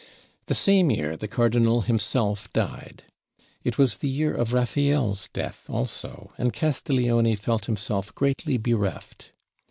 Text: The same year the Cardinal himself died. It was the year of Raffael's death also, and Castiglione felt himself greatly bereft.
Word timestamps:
The 0.47 0.55
same 0.55 0.89
year 0.89 1.15
the 1.15 1.27
Cardinal 1.27 1.81
himself 1.81 2.51
died. 2.53 3.03
It 3.63 3.77
was 3.77 3.97
the 3.99 4.09
year 4.09 4.33
of 4.33 4.51
Raffael's 4.51 5.29
death 5.31 5.69
also, 5.69 6.33
and 6.39 6.51
Castiglione 6.51 7.35
felt 7.35 7.65
himself 7.67 8.15
greatly 8.15 8.57
bereft. 8.57 9.31